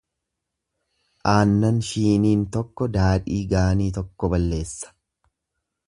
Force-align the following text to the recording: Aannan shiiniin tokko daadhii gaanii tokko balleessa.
Aannan 1.33 1.77
shiiniin 1.89 2.47
tokko 2.57 2.89
daadhii 2.97 3.39
gaanii 3.55 3.91
tokko 3.99 4.35
balleessa. 4.37 4.95